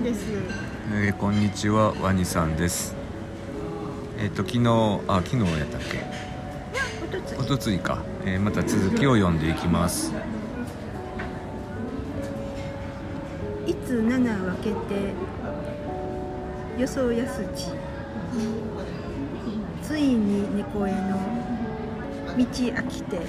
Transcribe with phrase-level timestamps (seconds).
[0.00, 0.26] 花です。
[0.94, 2.94] えーこんにちはワニさんです。
[4.18, 6.02] えっ、と昨日あ昨日やったっけ？
[7.04, 10.14] おとつおとついか、えーまた続きを読んでいきます。
[13.66, 15.12] いつ七分けて
[16.78, 17.66] 予想やすち。
[19.82, 21.18] ついに猫への
[22.38, 23.20] 道飽きて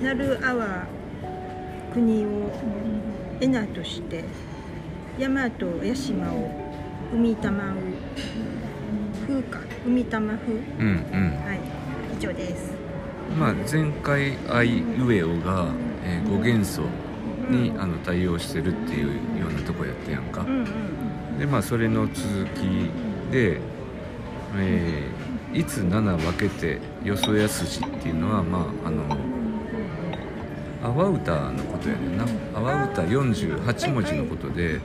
[0.00, 0.86] なるあわ
[1.92, 2.28] 国を
[3.40, 4.24] えなとして
[5.18, 6.50] 山と屋島を
[7.12, 7.76] 海玉う
[9.26, 10.52] 風か海玉風？
[10.52, 11.44] うんうん。
[11.44, 11.60] はい
[12.18, 12.72] 以上です。
[13.38, 15.68] まあ前回「あいうえおが」
[16.04, 16.82] えー語元素
[17.50, 19.06] にあの対応してるっていう
[19.40, 20.42] ようなとこやったやんか。
[20.42, 20.66] うんうん
[21.38, 22.90] でまあそれの続き
[23.32, 23.60] で
[24.58, 29.02] 「えーいつ七分けてよそやすし」っていうのはまああの
[30.82, 32.24] 阿波歌のことやねんな。
[32.54, 34.80] 阿波歌48文字のことで、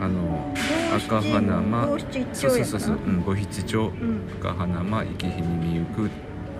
[0.00, 0.54] あの
[0.96, 1.86] 赤花間
[2.32, 6.10] そうそうそうそう、うん、五七丁うん赤花間生きひにみゆく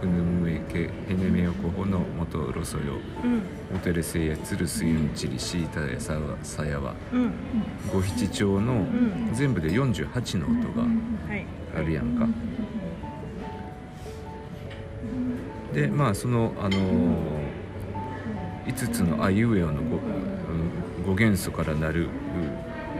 [0.00, 3.42] ふぬむえけへねめよこほのもとろそようん。
[3.74, 7.32] おてれせいやつるすゆんちりしいたやさわさやわうん。
[7.92, 9.30] 五七調のん。
[9.32, 11.46] 全部で48の音がはい。
[11.74, 12.26] あるやんか。
[15.72, 16.78] でまあそのあの
[18.66, 22.08] 5つのあいうえおの語,、うん、語元素からなる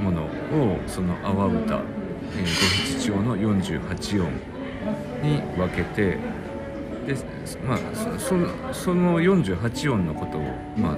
[0.01, 4.33] ものをその阿波歌、えー五七調の48音
[5.23, 6.19] に分けて
[7.07, 7.15] で
[7.67, 10.43] まあそそのその48音のことを
[10.77, 10.97] まあ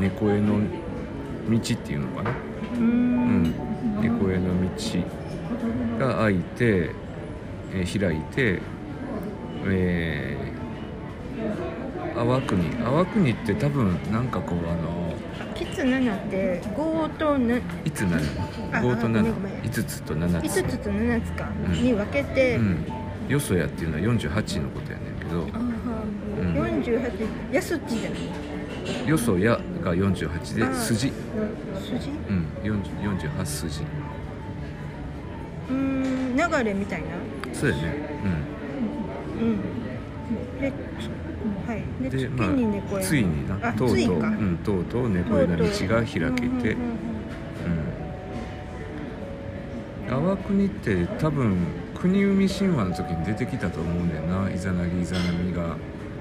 [0.00, 0.58] 猫への
[1.48, 2.30] 道っていうのかな？
[2.30, 2.34] う
[2.76, 3.54] うんん、
[4.00, 4.48] 猫への
[5.98, 6.90] 道が開いて、
[7.72, 8.60] えー開いて、
[9.66, 15.13] えー、淡国淡国って多分なんかこうあの
[15.54, 18.24] キツ7って？5とないつなる
[18.72, 19.52] あ5とごめんごめん。
[19.62, 21.48] 75つと7 5つつと7つか。
[21.66, 21.72] うん。
[21.72, 22.84] に分けて、うん。
[23.28, 25.46] よそやっていうのは48のことやねんけど。
[25.52, 26.54] あうん。
[26.54, 31.12] ー48やすっちじゃないよそやが48あーで筋。
[31.80, 32.10] 筋？
[32.28, 32.46] うん。
[32.62, 33.82] 40 48筋。
[35.70, 37.06] うーん流れみたいな？
[37.52, 37.82] そうやね。
[39.40, 39.60] うん。
[40.60, 40.72] で
[41.66, 42.10] はい。
[42.10, 46.20] でまあついになあとうとううんとうとう猫への道が開け
[46.62, 46.76] て。
[50.06, 51.56] 淡国って多分
[51.94, 54.50] 国生み神話の時に出てきたと思うんだよな。
[54.50, 55.76] イザナギイザナミが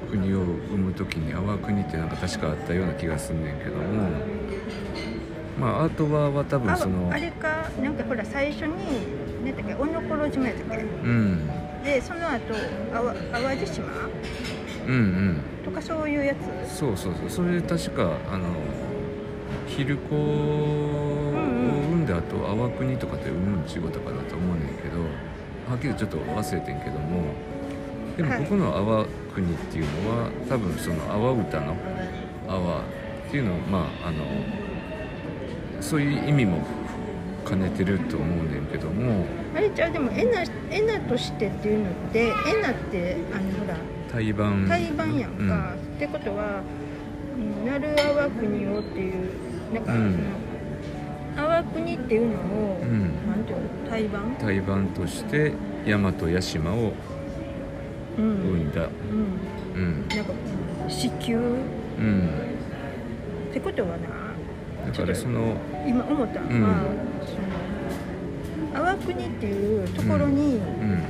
[0.09, 3.83] 国を生む時に淡国ってなんか確かあったような気がすんねんけども。
[5.59, 8.73] まあアートワーは多分あそのあれかなんかほら最初に
[9.43, 11.49] 何だっけ小野こ島やったっうん。
[11.83, 12.53] けでその後
[12.93, 13.83] 淡淡路島？
[14.87, 15.41] うんうん。
[15.63, 16.35] とかそういうや
[16.65, 16.77] つ？
[16.77, 17.29] そうそうそう。
[17.29, 18.45] それで確かあの
[19.67, 21.31] 昼子を
[21.91, 24.99] 産んだ後淡国とかで産む仕事かなと思うねんけど
[25.69, 27.33] はっきりちょっと忘れてんけども
[28.17, 28.43] でもはい。
[28.43, 31.75] ここの淡国っていうのは多分その淡歌の
[32.47, 34.25] 淡っていうのをまああの
[35.81, 36.59] そういう意味も
[37.47, 39.25] 兼ねてると思うねんけども。
[39.55, 40.41] あれじゃあでもエナ
[40.71, 43.75] エナとしてっていうのってエナってあのほら
[44.13, 44.65] 対バン。
[44.69, 46.61] 対バンやんか、ってことは
[47.35, 49.13] 「うんなるあわ国を」っていう
[49.73, 50.19] なんかそのうん
[51.35, 53.89] 「あわ国」っていうのを、うん、うん、なんていうの？
[53.89, 54.35] 対バン？
[54.39, 55.53] 対バンとして
[55.87, 56.93] 大和屋島を
[58.15, 58.83] うん、生んだ、
[59.75, 60.07] うん、うん。
[60.07, 60.33] なんか
[60.87, 61.39] 子宮？
[61.39, 62.29] うん、
[63.49, 65.57] ってことはなだからその
[65.87, 66.85] 今思ったのは、うん。
[67.25, 71.01] その淡国っていうところにうん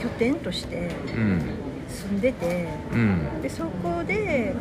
[0.00, 1.42] 拠点としてうん
[1.88, 3.42] 住んでて、うん。
[3.42, 4.54] でそこで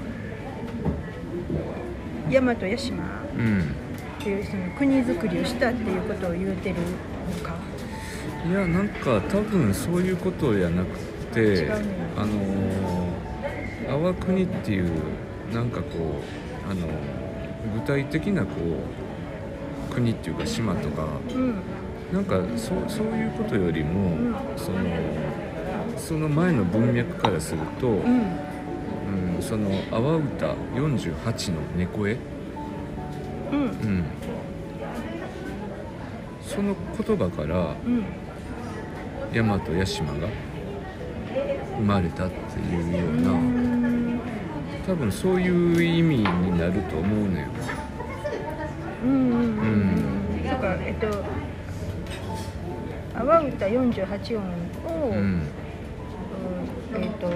[2.29, 3.03] 大和屋島
[3.37, 6.81] うんっていうその国づくりをしたっていうことを言うてるの
[7.43, 7.55] か？
[8.47, 10.97] いやなんか多分そういうことやなく
[11.33, 11.71] てね。
[12.17, 12.69] あのー
[13.89, 14.91] 淡国っていう
[15.51, 16.21] なんかこ
[16.67, 16.85] うあの
[17.73, 18.51] 具体的なこ
[19.89, 21.55] う国っていうか島とかうん
[22.13, 24.35] なんかそうそういうことよりも、うん。
[24.57, 24.79] その
[25.97, 28.21] その前の文脈からすると、うん。
[29.35, 32.17] うん、その阿波歌48の猫絵、
[33.51, 33.59] うん。
[33.61, 34.03] うん、
[36.41, 38.05] その言葉からうん。
[39.31, 40.27] 大和屋島が
[41.77, 44.19] 生まれたっていうよううな、ん。
[44.87, 46.23] 多分そういう意味に
[46.57, 47.45] なると思うのよ。
[49.03, 51.07] うんうんうんだからえっと
[53.19, 54.43] 阿波歌48音
[54.87, 55.43] を、うん。
[56.95, 57.29] えっと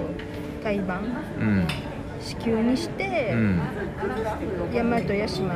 [0.63, 1.03] 対バン
[1.41, 1.67] うん。
[2.21, 3.59] 子宮にして、うん。
[4.71, 5.47] 大和屋島、う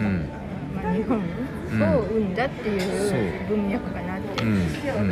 [0.00, 0.30] ん。
[0.74, 1.20] まあ、日本を
[2.02, 5.06] 生んだっていう文脈かなって思ったよな、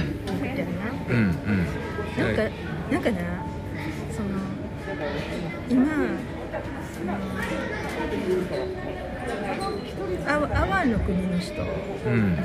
[2.16, 2.42] なんか
[2.90, 3.18] なんかな
[4.10, 4.28] その
[5.68, 5.84] 今
[10.26, 11.64] あ阿波の国の人、う
[12.10, 12.38] ん。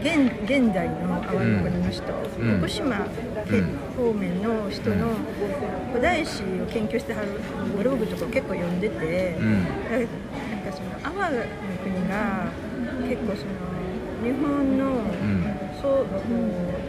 [0.00, 2.04] 現現代の阿波の国の人、
[2.38, 2.58] うん。
[2.58, 5.14] 福島うん方面の人の
[5.92, 7.28] 古代史を研究してはる
[7.76, 9.64] ブログとか結構読んでて、うん。
[9.64, 10.02] なん
[10.64, 11.42] かその阿波の
[11.82, 12.50] 国が
[13.08, 13.50] 結構その
[14.22, 15.44] 日本のうん。
[15.80, 16.06] そう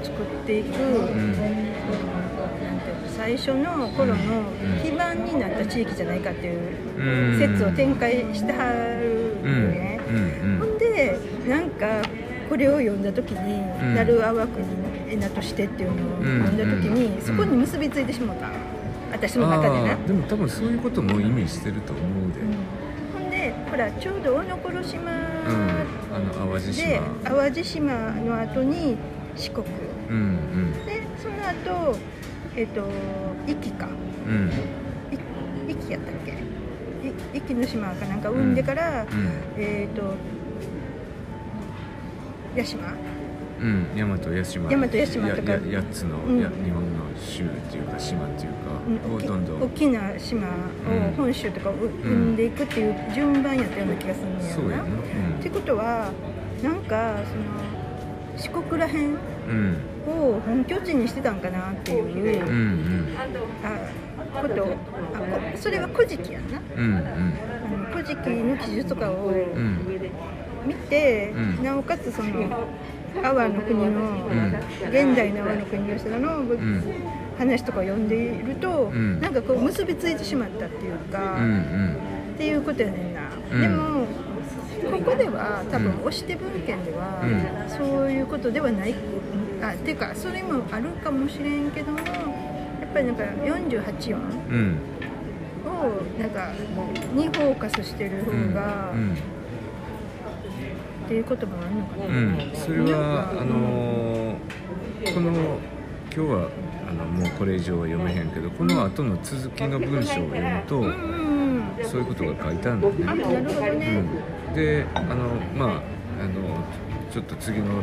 [0.02, 1.34] 作っていく、うん。
[1.34, 4.16] なんていうの最初の頃の
[4.82, 9.64] 基盤になった地域じゃないかっていう説を展開してはるうん。
[9.64, 10.00] よね。
[10.10, 10.60] うん。
[10.60, 12.02] ほんでなんか
[12.50, 13.96] これを読んだ時に「うん。
[13.96, 14.66] なるあわくに
[15.10, 17.22] えなとして」っていうのを読んだ時に、うん。
[17.22, 18.48] そこに結びついてしまった。
[19.12, 22.04] 私の中でねでも多分そういうことも意味してると思う
[22.34, 22.56] で、うん。
[23.22, 25.70] ほんでほらちょうど大野頃島うん、
[26.07, 26.88] あの淡路島。
[26.88, 28.98] で淡路島の後に
[29.36, 29.66] 四国。
[30.10, 30.86] うんうん。
[30.86, 31.98] でその後
[32.56, 32.82] えっ、と
[33.46, 33.88] 壱岐か。
[34.28, 34.50] うん。
[35.12, 35.18] い
[35.68, 36.32] 壱岐やったっけ？
[37.08, 39.30] い壱岐の島かなんか生んでから、うん。
[39.58, 40.14] えっ、と
[42.56, 42.94] 屋島？
[43.60, 44.70] うん、大和屋島。
[44.70, 45.52] 大和屋島とか。
[45.52, 46.40] やや8つの、うん。
[46.40, 50.52] や日本の州っていうか島っていうか、をどんどん大きな島を
[50.90, 54.56] うん本州とかを生んでいくっていう順番やったような気がするんだよな。
[54.56, 54.88] そうやなっ
[55.42, 56.12] てことは
[56.64, 59.16] なんかその四国らへん
[59.50, 59.78] うん
[60.08, 63.08] を本拠地にしてたんかなっていう、うんうん
[63.64, 64.78] あことあこ
[65.56, 66.60] それは古事記やんな。
[66.78, 67.34] うんうん
[67.92, 69.80] 古事記の記述とかをうん
[70.66, 72.30] 見て、うんなおかつその
[73.24, 74.56] 阿波の国の、ん。
[74.90, 76.48] 現代の阿波の国の人らの、ん。
[77.38, 79.22] 話とかを読んでいると、ん。
[79.22, 81.96] なんかこう結びついてしまったっていうか、うんうん。
[82.36, 83.22] っていうことやねんな、
[83.52, 83.62] うん。
[83.62, 84.08] でも
[84.92, 86.00] ここでは多分うん。
[86.00, 87.70] 押して文献では、うん。
[87.70, 88.96] そういうことではない。
[89.62, 92.08] あっていうかそれもあるかもしれんけどもやっ
[92.94, 94.22] ぱりなんか48音。
[94.50, 94.78] うん。
[95.68, 96.52] をなんか
[97.14, 98.54] にフォーカスしてる方うん。
[98.54, 99.16] が、うん
[101.08, 104.58] っていうこともあるのかな、うん、それはあのー
[105.14, 106.50] この今日は
[106.90, 111.38] あのもうこれ以上は読めへんけどこの後の続きの文章を読むと、うんうん
[111.84, 113.24] そういうことが書いてあるんだあね。
[113.24, 114.04] なるほどね、
[114.50, 115.16] うん、であの
[115.56, 116.64] まああの
[117.12, 117.82] ちょっと次のの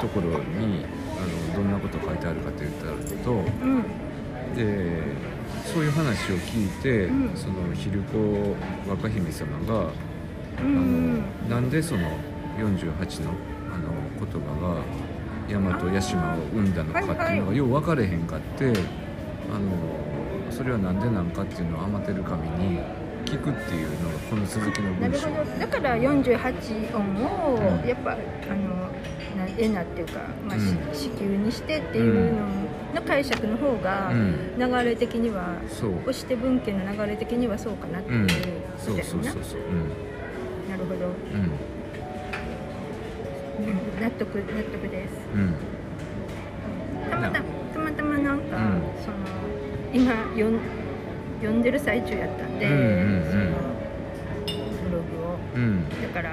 [0.00, 0.86] ところに
[1.18, 3.82] あのどんなこと書いてあるかと言ったとうん。
[4.54, 5.02] で
[5.66, 7.36] そういう話を聞いて、うん。
[7.36, 8.56] その昼子
[8.88, 9.90] 若姫様が
[11.48, 12.02] なんでその
[12.58, 13.30] 48の
[13.72, 14.82] あの言葉が
[15.48, 18.72] 大和屋島を生んだのかっていうのがよう分かれへんかってあの
[20.50, 22.80] それはなんでなんかっていうのを天照神に
[23.24, 25.28] 聞くっていうのがこの続きの文章。
[25.58, 28.88] だから48音をうんやっぱ、あの
[29.36, 32.40] なえなっていうか、まあ子宮にしてっていうの
[32.94, 34.54] の解釈の方がうん。
[34.58, 35.98] 流れ的には、そう。
[36.00, 38.28] 押して文献の流れ的にはそうかなっていう
[38.78, 39.60] そうそうそうそう
[40.68, 41.50] なるほど、うん。
[44.00, 45.12] 納得納得です。
[45.34, 45.54] うん。
[47.10, 48.82] たまたたまたまなんか、うん。
[49.02, 49.16] その
[49.92, 50.60] 今読ん
[51.40, 53.50] 読んでる最中やったんで、その
[54.84, 55.38] ブログを。
[55.54, 55.88] うん。
[56.02, 56.30] だから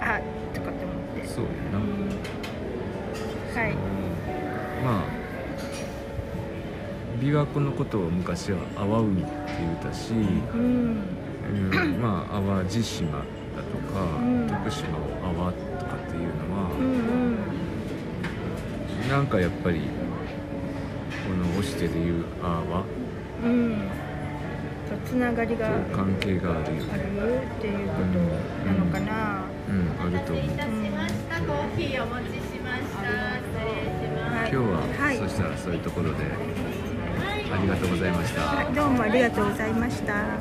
[0.00, 0.20] あ
[0.54, 1.26] とかって思って。
[1.26, 1.78] そうやな。
[1.78, 2.08] うん。
[3.54, 3.74] はい。
[4.84, 5.04] まあ
[7.20, 9.30] 琵琶湖のことを昔は阿波海って
[9.60, 11.04] 言ったし、うんうん、
[12.00, 13.26] まあ淡路島だと
[13.92, 14.46] か、うん。
[14.48, 16.86] 徳島を阿波とかっていうのは、うんう
[19.06, 19.08] ん。
[19.08, 19.84] なんかやっぱりこ
[21.34, 22.84] の押してでいう阿波
[23.44, 23.76] うん。
[24.88, 26.88] とつながりがあると関係があるよね。
[27.58, 28.00] っていうこと
[28.66, 29.74] なのかな、うん。
[30.00, 30.44] あると思う。
[30.44, 30.50] うん
[31.42, 32.98] コーヒーお持ちしました。
[33.02, 33.10] 失
[33.66, 34.34] 礼します。
[34.36, 34.62] はい今日は、
[35.06, 35.14] はい。
[35.16, 36.14] そしたらそういうところで
[37.52, 38.64] ありがとうございました。
[38.70, 40.38] どうもありがとうございました。